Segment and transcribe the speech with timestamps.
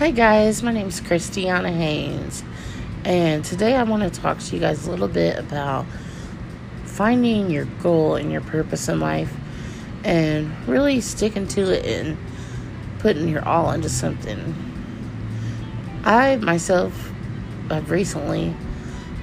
[0.00, 0.62] Hi, guys.
[0.62, 2.42] My name is Christiana Haynes,
[3.04, 5.84] and today I want to talk to you guys a little bit about
[6.84, 9.30] finding your goal and your purpose in life
[10.02, 12.16] and really sticking to it and
[13.00, 14.54] putting your all into something.
[16.04, 17.12] I myself
[17.68, 18.56] have recently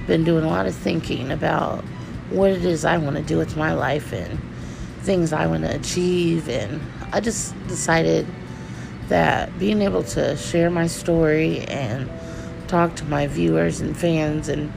[0.06, 1.82] been doing a lot of thinking about
[2.30, 4.38] what it is I want to do with my life and
[5.00, 6.80] things I want to achieve, and
[7.12, 8.28] I just decided
[9.08, 12.08] that being able to share my story and
[12.68, 14.72] talk to my viewers and fans and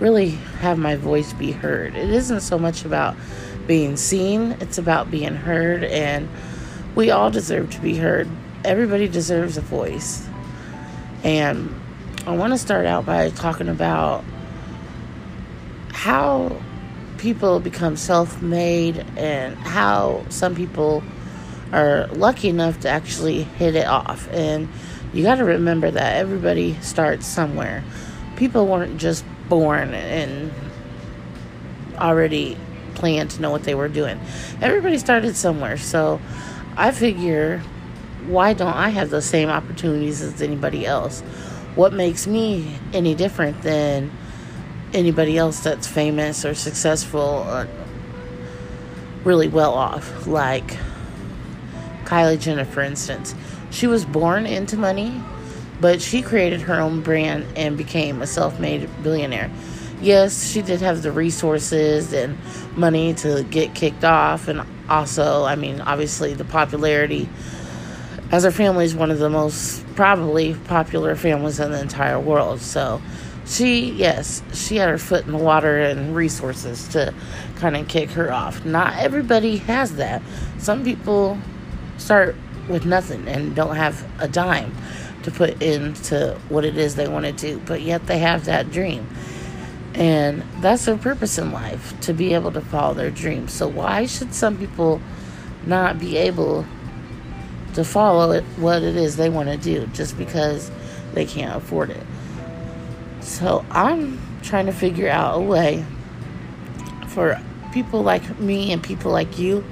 [0.00, 1.94] really have my voice be heard.
[1.94, 3.16] It isn't so much about
[3.66, 6.28] being seen, it's about being heard, and
[6.94, 8.28] we all deserve to be heard.
[8.64, 10.26] Everybody deserves a voice.
[11.22, 11.74] And
[12.26, 14.24] I want to start out by talking about
[15.92, 16.60] how
[17.18, 21.02] people become self made and how some people
[21.72, 24.28] are lucky enough to actually hit it off.
[24.32, 24.68] And
[25.12, 27.84] you got to remember that everybody starts somewhere.
[28.36, 30.52] People weren't just born and
[31.96, 32.56] already
[32.94, 34.20] planned to know what they were doing.
[34.60, 35.76] Everybody started somewhere.
[35.76, 36.20] So
[36.76, 37.58] I figure,
[38.26, 41.20] why don't I have the same opportunities as anybody else?
[41.74, 44.10] What makes me any different than
[44.92, 47.68] anybody else that's famous or successful or
[49.24, 50.26] really well off?
[50.26, 50.76] Like,
[52.10, 53.36] Kylie Jenner, for instance.
[53.70, 55.22] She was born into money,
[55.80, 59.48] but she created her own brand and became a self made billionaire.
[60.02, 62.36] Yes, she did have the resources and
[62.74, 67.28] money to get kicked off, and also, I mean, obviously, the popularity.
[68.32, 72.60] As her family is one of the most probably popular families in the entire world.
[72.60, 73.00] So,
[73.46, 77.14] she, yes, she had her foot in the water and resources to
[77.56, 78.64] kind of kick her off.
[78.64, 80.22] Not everybody has that.
[80.58, 81.38] Some people
[82.00, 82.34] start
[82.68, 84.74] with nothing and don't have a dime
[85.22, 88.70] to put into what it is they want to do, but yet they have that
[88.70, 89.06] dream.
[89.94, 93.52] And that's their purpose in life to be able to follow their dreams.
[93.52, 95.00] So, why should some people
[95.66, 96.64] not be able
[97.74, 100.70] to follow it, what it is they want to do just because
[101.12, 102.06] they can't afford it?
[103.20, 105.84] So, I'm trying to figure out a way
[107.08, 107.38] for
[107.72, 109.64] people like me and people like you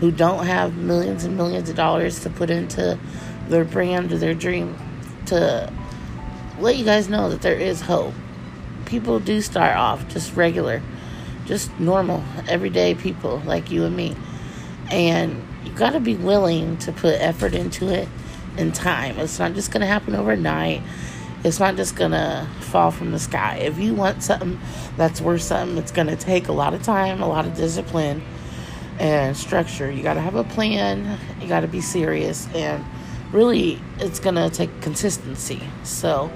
[0.00, 2.98] who don't have millions and millions of dollars to put into
[3.48, 4.76] their brand or their dream
[5.26, 5.72] to
[6.58, 8.14] let you guys know that there is hope.
[8.84, 10.82] People do start off just regular,
[11.44, 14.16] just normal, everyday people like you and me.
[14.90, 18.08] And you got to be willing to put effort into it
[18.56, 19.18] and time.
[19.18, 20.82] It's not just going to happen overnight.
[21.42, 23.56] It's not just going to fall from the sky.
[23.56, 24.58] If you want something
[24.96, 28.22] that's worth something, it's going to take a lot of time, a lot of discipline
[28.98, 29.90] and structure.
[29.90, 32.84] You got to have a plan, you got to be serious, and
[33.32, 35.62] really, it's going to take consistency.
[35.84, 36.30] So,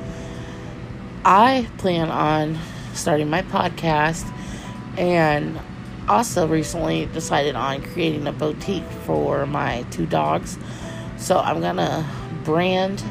[1.25, 2.59] I plan on
[2.94, 4.31] starting my podcast
[4.98, 5.59] and
[6.09, 10.59] also recently decided on creating a boutique for my two dogs.
[11.16, 12.06] So, I'm going to
[12.44, 13.03] brand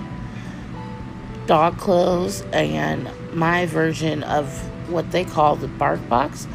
[1.46, 4.48] dog clothes and my version of
[4.90, 6.48] what they call the bark box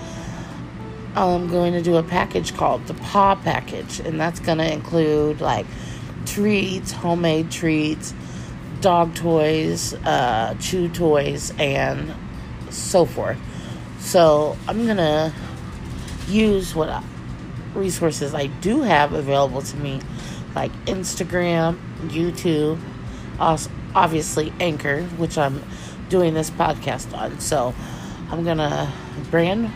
[1.17, 5.41] I'm going to do a package called the Paw Package, and that's going to include
[5.41, 5.67] like
[6.27, 8.13] treats, homemade treats,
[8.81, 12.13] dog toys, uh, chew toys, and
[12.71, 13.39] so forth.
[14.01, 15.33] So I'm going to
[16.29, 17.03] use what
[17.75, 20.01] resources I do have available to me,
[20.55, 22.81] like Instagram, YouTube,
[23.39, 25.63] obviously Anchor, which I'm
[26.09, 27.39] doing this podcast on.
[27.41, 27.75] So
[28.31, 28.91] I'm going to
[29.31, 29.71] brand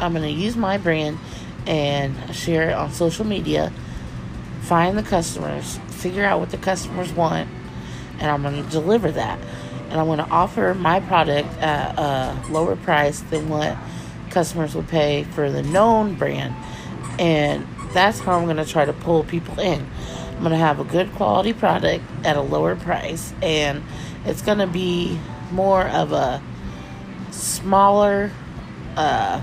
[0.00, 1.18] I'm going to use my brand
[1.66, 3.72] and share it on social media,
[4.62, 7.48] find the customers, figure out what the customers want,
[8.18, 9.38] and I'm going to deliver that.
[9.90, 13.76] And I'm going to offer my product at a lower price than what
[14.30, 16.54] customers would pay for the known brand.
[17.18, 19.86] And that's how I'm going to try to pull people in.
[20.38, 23.82] I'm going to have a good quality product at a lower price, and
[24.24, 25.18] it's going to be
[25.50, 26.42] more of a
[27.30, 28.30] smaller,
[28.96, 29.40] uh,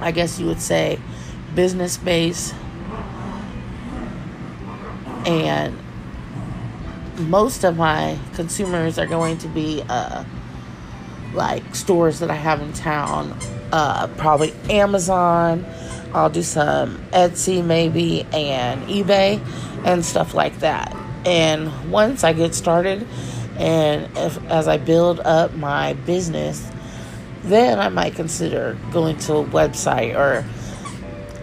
[0.00, 0.98] I guess you would say,
[1.54, 2.54] business base.
[5.26, 5.78] And
[7.18, 10.24] most of my consumers are going to be uh,
[11.34, 13.36] like stores that I have in town,
[13.72, 15.64] uh, probably Amazon.
[16.12, 19.40] I'll do some Etsy maybe and eBay
[19.84, 20.94] and stuff like that.
[21.24, 23.06] And once I get started,
[23.56, 26.68] and if, as I build up my business,
[27.44, 30.44] then I might consider going to a website or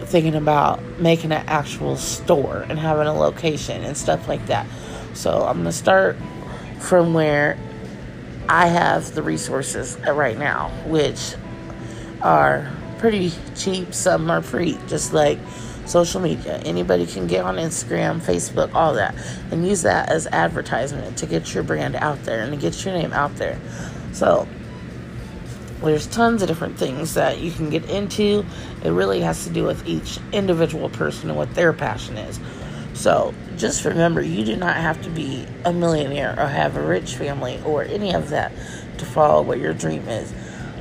[0.06, 4.66] thinking about making an actual store and having a location and stuff like that.
[5.14, 6.16] So I'm going to start
[6.80, 7.58] from where
[8.48, 11.34] I have the resources right now, which
[12.22, 15.38] are pretty cheap, some are free, just like
[15.86, 16.58] social media.
[16.58, 19.14] Anybody can get on Instagram, Facebook, all that,
[19.50, 22.94] and use that as advertisement to get your brand out there and to get your
[22.94, 23.58] name out there.
[24.12, 24.48] So,
[25.82, 28.44] there's tons of different things that you can get into.
[28.84, 32.38] It really has to do with each individual person and what their passion is.
[32.92, 37.14] So, just remember you do not have to be a millionaire or have a rich
[37.14, 38.52] family or any of that
[38.98, 40.32] to follow what your dream is.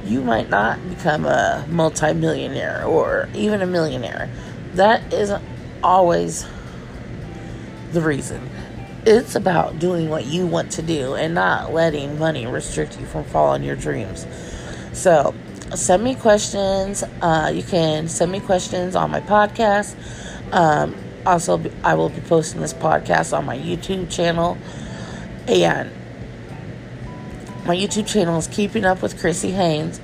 [0.05, 4.29] You might not become a multimillionaire or even a millionaire.
[4.73, 5.43] That isn't
[5.83, 6.45] always
[7.91, 8.49] the reason.
[9.05, 13.23] It's about doing what you want to do and not letting money restrict you from
[13.23, 14.25] following your dreams.
[14.93, 15.33] So,
[15.75, 17.03] send me questions.
[17.21, 19.95] Uh, you can send me questions on my podcast.
[20.51, 20.95] Um,
[21.25, 24.57] also, I will be posting this podcast on my YouTube channel.
[25.47, 25.91] And
[27.65, 29.99] my YouTube channel is Keeping Up with Chrissy Haynes.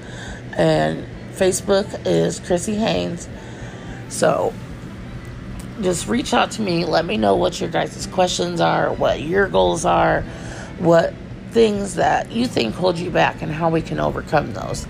[0.58, 3.28] And Facebook is Chrissy Haynes.
[4.10, 4.54] So,
[5.82, 6.86] just reach out to me.
[6.86, 10.22] Let me know what your guys' questions are, what your goals are,
[10.80, 11.14] what
[11.56, 14.86] things that you think hold you back, and how we can overcome those.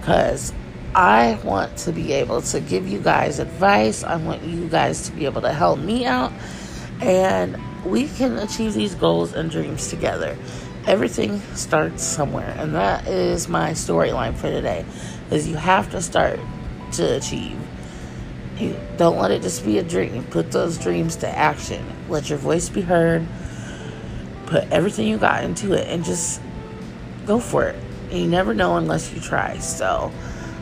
[0.00, 0.54] Because
[0.94, 4.02] I want to be able to give you guys advice.
[4.02, 6.32] I want you guys to be able to help me out.
[7.02, 10.38] And we can achieve these goals and dreams together.
[10.86, 12.54] Everything starts somewhere.
[12.56, 14.86] And that is my storyline for today.
[15.30, 16.40] Is you have to start
[16.92, 17.60] to achieve.
[18.56, 20.24] You don't let it just be a dream.
[20.30, 21.84] Put those dreams to action.
[22.08, 23.26] Let your voice be heard.
[24.48, 26.40] Put everything you got into it and just
[27.26, 27.76] go for it.
[28.10, 29.58] And you never know unless you try.
[29.58, 30.12] So,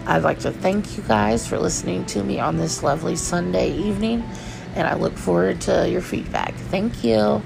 [0.07, 4.23] I'd like to thank you guys for listening to me on this lovely Sunday evening,
[4.77, 6.55] and I look forward to your feedback.
[6.55, 7.43] Thank you.